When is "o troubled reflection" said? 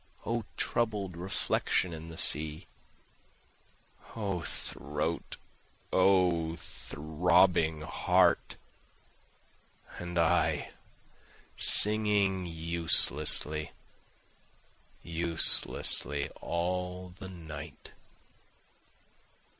0.25-1.93